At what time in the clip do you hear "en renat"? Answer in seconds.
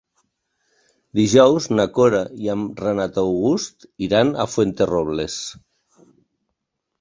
2.53-3.19